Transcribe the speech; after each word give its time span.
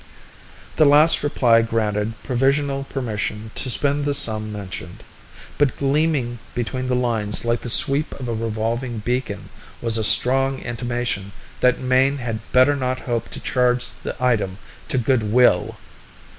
The 0.77 0.85
last 0.85 1.21
reply 1.21 1.61
granted 1.61 2.13
provisional 2.23 2.85
permission 2.85 3.51
to 3.53 3.69
spend 3.69 4.03
the 4.03 4.15
sum 4.15 4.51
mentioned; 4.51 5.03
but 5.59 5.77
gleaming 5.77 6.39
between 6.55 6.87
the 6.87 6.95
lines 6.95 7.45
like 7.45 7.61
the 7.61 7.69
sweep 7.69 8.19
of 8.19 8.27
a 8.27 8.33
revolving 8.33 8.97
beacon 8.97 9.49
was 9.79 9.99
a 9.99 10.03
strong 10.03 10.57
intimation 10.57 11.33
that 11.59 11.79
Mayne 11.79 12.17
had 12.17 12.39
better 12.51 12.75
not 12.75 13.01
hope 13.01 13.29
to 13.29 13.39
charge 13.39 13.91
the 14.01 14.15
item 14.19 14.57
to 14.87 14.97
"good 14.97 15.21
will." 15.31 15.77